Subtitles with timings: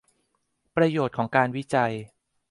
[0.75, 1.93] ประโยชน์ของการวิจัย